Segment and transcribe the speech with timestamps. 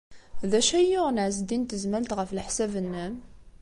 [0.51, 3.13] D acu ay yuɣen Ɛezdin n Tezmalt, ɣef leḥsab-nnem?